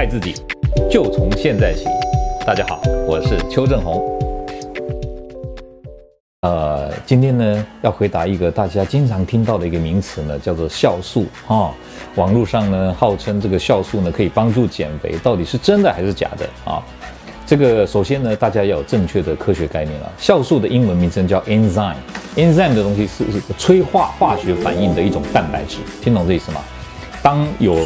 [0.00, 0.34] 爱自己，
[0.90, 1.84] 就从现在起。
[2.46, 4.00] 大家好，我是邱正红。
[6.40, 11.70] 呃，今天呢要回答一个大家经常听到的一个名词呢，叫做酵素啊、
[12.14, 16.82] 网络上呢号称这个酵素呢可以帮助减肥，到底是真的还是假的啊？
[17.44, 20.10] 这个首先呢，大家要有正确的科学概念啊。
[20.18, 23.22] 酵素的英文名称叫 enzyme，enzyme 的东西是
[23.58, 26.62] 催化化学反应的一种蛋白质，听懂这意思吗？
[27.22, 27.76] 当有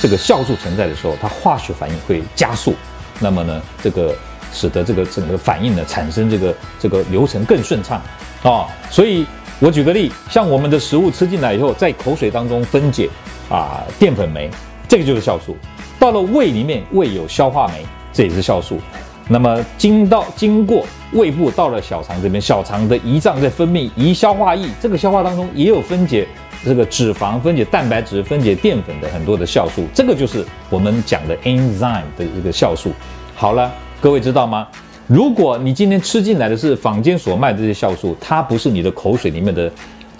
[0.00, 2.74] 这个酵素存在的时候，它化学反应会加速，
[3.20, 4.14] 那么呢，这个
[4.52, 8.00] 使得这个整个反应呢产生这个这个流程更顺畅
[8.42, 8.66] 啊。
[8.90, 9.26] 所以
[9.60, 13.10] 我举个例，像我们的食物吃进来以后，在口水当中分解
[13.50, 14.50] 啊淀粉酶，
[14.88, 15.54] 这个就是酵素。
[15.98, 17.84] 到了胃里面，胃有消化酶。
[18.12, 18.80] 这也是酵素，
[19.28, 26.26] 那么经到经过胃部到了小肠这边，小肠的胰脏在分泌胰消化液，这个消化当中也有分解
[26.64, 32.92] 这个脂肪、分解蛋白质、分解淀粉的很多的酵素，这个就是我们讲的 enzyme 的这个酵素。
[33.34, 34.66] 好了，各位知道吗？
[35.06, 39.70] 如果你今天吃进来的是坊间所卖的这些酵素，它不是你的口水里面的。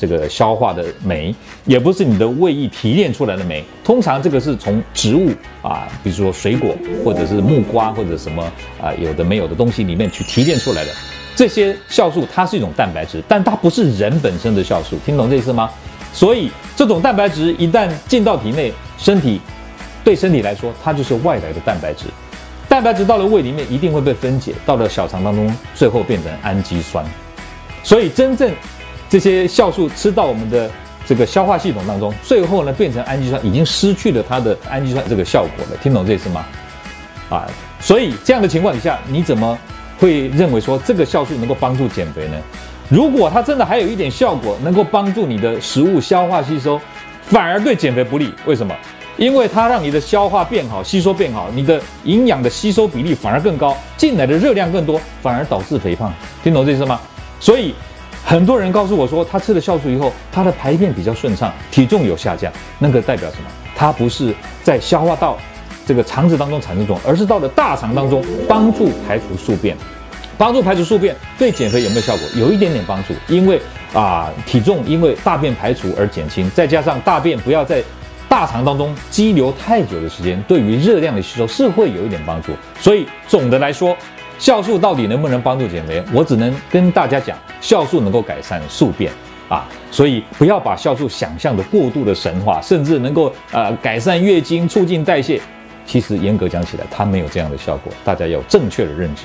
[0.00, 1.34] 这个消化的酶，
[1.66, 5.28] 也不是你的胃液提炼出来的酶，通常这个是从植物
[5.60, 6.74] 啊，比如说水果
[7.04, 8.42] 或者是木瓜或者什么
[8.80, 10.90] 啊，有的没有的东西里面去提炼出来的。
[11.36, 15.68] 这些酵素它是一种蛋白质，但它不是人本身的酵素，听懂这意思吗？
[16.12, 19.40] 所以这种蛋白质一旦进到体内，身体
[20.02, 22.06] 对身体来说，它就是外来的蛋白质。
[22.68, 27.04] 蛋白质到了胃里面一定会被分解，到了小肠当中，最后变成氨基酸。
[27.82, 28.52] 所以真正
[29.08, 30.70] 这些酵素吃到我们的
[31.06, 35.76] 这个消化系统当中，最后呢变成氨基酸，已经失去了它的氨基酸这个效果了。
[35.82, 36.44] 听懂这意思吗？
[37.28, 37.46] 啊，
[37.80, 39.58] 所以这样的情况底下，你怎么
[39.98, 42.36] 会认为说这个酵素能够帮助减肥呢？
[42.90, 46.78] 如果它真的还有一点效果，能够帮助你的食物消化吸收，
[47.22, 48.34] 反而对减肥不利。
[48.44, 48.74] 为什么？
[49.16, 56.12] 因为它让你的消化变好，吸收变好，你的营养的吸收比例反而更高，进来的热量更多，反而导致肥胖。
[56.42, 57.00] 听懂这意思吗？
[57.38, 57.74] 所以。
[58.22, 62.52] 很多人告诉我说，他吃了酵素以后，他的排便比较顺畅，体重有下降。
[62.78, 63.44] 那个代表什么？
[63.74, 65.38] 它不是在消化道
[65.86, 69.74] 这个肠子当中产生作用，而是到了大肠当中帮助排除宿便。
[70.40, 72.26] 帮助排除宿便对减肥有没有效果？
[72.34, 73.60] 有一点点帮助，因为
[73.92, 77.84] 啊体重因为大便排除而减轻，再加上大便不要在
[78.26, 82.52] 大肠当中积留太久的时间，对于热量的吸收是会有一点帮助。
[82.80, 83.94] 所以总的来说。
[84.38, 86.02] 酵素到底能不能帮助减肥？
[86.14, 89.12] 我只能跟大家讲，酵素能够改善宿便
[89.50, 95.38] 啊，所以不要把酵素想象的过度的神话，甚至能够呃改善月经、促进代谢。
[95.84, 97.92] 其实严格讲起来，它没有这样的效果。
[98.02, 99.24] 大家有正确的认知。